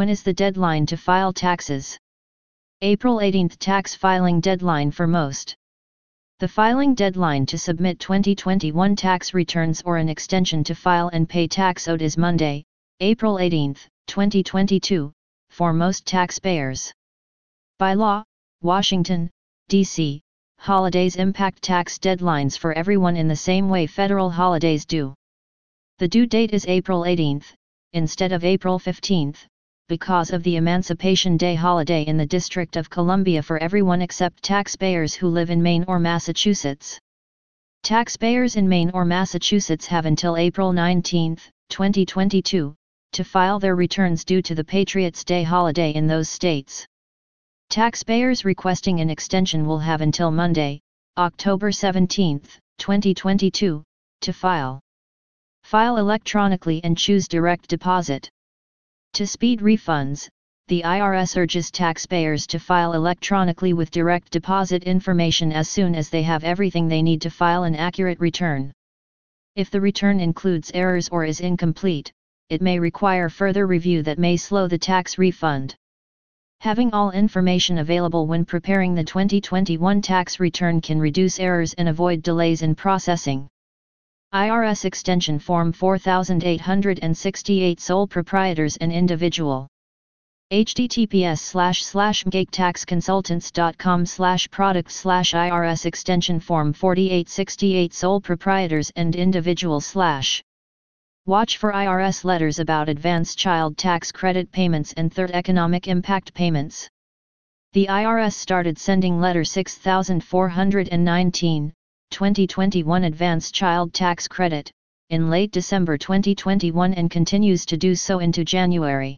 [0.00, 1.98] When is the deadline to file taxes?
[2.80, 5.54] April 18th tax filing deadline for most.
[6.38, 11.46] The filing deadline to submit 2021 tax returns or an extension to file and pay
[11.46, 12.64] tax owed is Monday,
[13.00, 13.74] April 18,
[14.06, 15.12] 2022,
[15.50, 16.94] for most taxpayers.
[17.78, 18.24] By law,
[18.62, 19.28] Washington,
[19.68, 20.22] D.C.,
[20.58, 25.12] holidays impact tax deadlines for everyone in the same way federal holidays do.
[25.98, 27.42] The due date is April 18,
[27.92, 29.34] instead of April 15,
[29.90, 35.14] because of the Emancipation Day holiday in the District of Columbia for everyone except taxpayers
[35.14, 36.96] who live in Maine or Massachusetts.
[37.82, 41.34] Taxpayers in Maine or Massachusetts have until April 19,
[41.70, 42.72] 2022,
[43.10, 46.86] to file their returns due to the Patriots' Day holiday in those states.
[47.68, 50.80] Taxpayers requesting an extension will have until Monday,
[51.18, 52.38] October 17,
[52.78, 53.82] 2022,
[54.20, 54.78] to file.
[55.64, 58.30] File electronically and choose direct deposit.
[59.14, 60.28] To speed refunds,
[60.68, 66.22] the IRS urges taxpayers to file electronically with direct deposit information as soon as they
[66.22, 68.72] have everything they need to file an accurate return.
[69.56, 72.12] If the return includes errors or is incomplete,
[72.50, 75.74] it may require further review that may slow the tax refund.
[76.60, 82.22] Having all information available when preparing the 2021 tax return can reduce errors and avoid
[82.22, 83.48] delays in processing.
[84.32, 89.66] IRS Extension Form 4868 Sole Proprietors and Individual.
[90.52, 99.80] Https slash slash mkgtaxconsultants.com slash product slash IRS Extension Form 4868 Sole Proprietors and Individual
[99.80, 100.40] slash.
[101.26, 106.88] Watch for IRS letters about advance child tax credit payments and third economic impact payments.
[107.72, 111.72] The IRS started sending letter 6419
[112.10, 114.70] 2021 Advance Child Tax Credit,
[115.10, 119.16] in late December 2021 and continues to do so into January.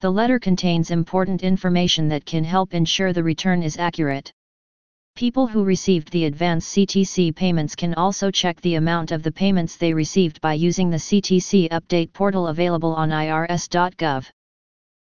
[0.00, 4.32] The letter contains important information that can help ensure the return is accurate.
[5.16, 9.76] People who received the advance CTC payments can also check the amount of the payments
[9.76, 14.26] they received by using the CTC update portal available on irs.gov.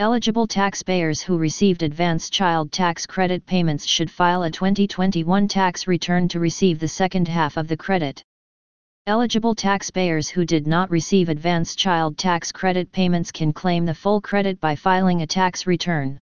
[0.00, 6.26] Eligible taxpayers who received advance child tax credit payments should file a 2021 tax return
[6.26, 8.20] to receive the second half of the credit.
[9.06, 14.20] Eligible taxpayers who did not receive advance child tax credit payments can claim the full
[14.20, 16.18] credit by filing a tax return.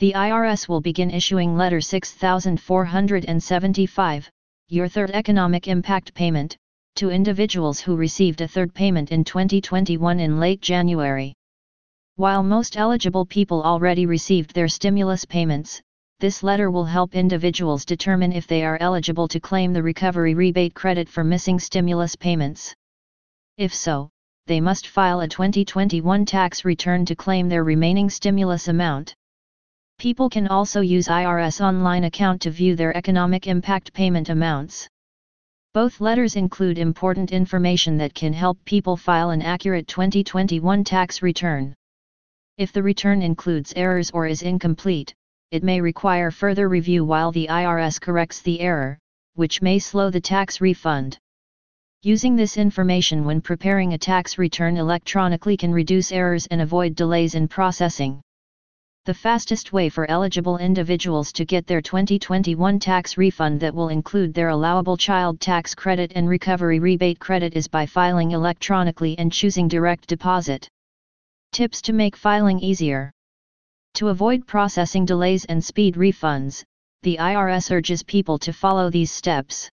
[0.00, 4.30] The IRS will begin issuing Letter 6475,
[4.66, 6.56] Your Third Economic Impact Payment,
[6.96, 11.34] to individuals who received a third payment in 2021 in late January.
[12.20, 15.80] While most eligible people already received their stimulus payments,
[16.18, 20.74] this letter will help individuals determine if they are eligible to claim the recovery rebate
[20.74, 22.74] credit for missing stimulus payments.
[23.56, 24.10] If so,
[24.46, 29.14] they must file a 2021 tax return to claim their remaining stimulus amount.
[29.98, 34.86] People can also use IRS online account to view their economic impact payment amounts.
[35.72, 41.74] Both letters include important information that can help people file an accurate 2021 tax return.
[42.60, 45.14] If the return includes errors or is incomplete,
[45.50, 48.98] it may require further review while the IRS corrects the error,
[49.32, 51.16] which may slow the tax refund.
[52.02, 57.34] Using this information when preparing a tax return electronically can reduce errors and avoid delays
[57.34, 58.20] in processing.
[59.06, 64.34] The fastest way for eligible individuals to get their 2021 tax refund that will include
[64.34, 69.66] their allowable child tax credit and recovery rebate credit is by filing electronically and choosing
[69.66, 70.68] direct deposit.
[71.52, 73.10] Tips to make filing easier.
[73.94, 76.62] To avoid processing delays and speed refunds,
[77.02, 79.68] the IRS urges people to follow these steps.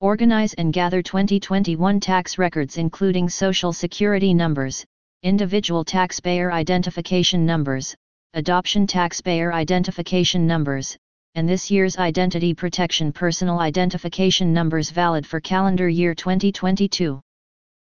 [0.00, 4.84] Organize and gather 2021 tax records including Social Security numbers,
[5.22, 7.94] individual taxpayer identification numbers,
[8.34, 10.96] adoption taxpayer identification numbers,
[11.36, 17.20] and this year's Identity Protection personal identification numbers valid for calendar year 2022.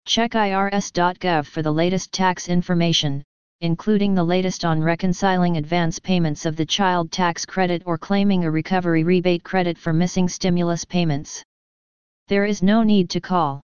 [0.09, 3.23] Check irs.gov for the latest tax information,
[3.61, 8.50] including the latest on reconciling advance payments of the child tax credit or claiming a
[8.50, 11.44] recovery rebate credit for missing stimulus payments.
[12.27, 13.61] There is no need to call.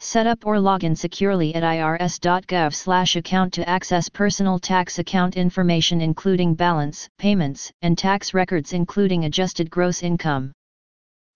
[0.00, 6.54] Set up or log in securely at irs.gov/account to access personal tax account information including
[6.54, 10.52] balance, payments, and tax records including adjusted gross income.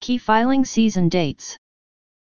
[0.02, 1.56] Key filing season dates.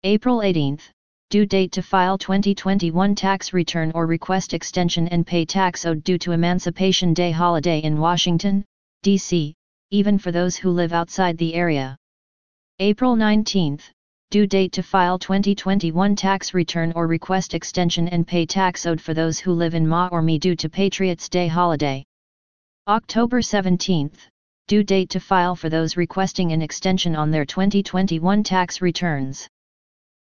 [0.05, 0.83] April 18th,
[1.31, 6.17] due date to file 2021 tax return or request extension and pay tax owed due
[6.17, 8.65] to Emancipation Day holiday in Washington,
[9.01, 9.55] D.C.,
[9.91, 11.95] even for those who live outside the area.
[12.79, 13.79] April 19,
[14.29, 19.13] Due date to file 2021 tax return or request extension and pay tax owed for
[19.13, 22.03] those who live in Ma or Mi due to Patriots Day holiday.
[22.89, 24.19] October 17th,
[24.67, 29.47] due date to file for those requesting an extension on their 2021 tax returns.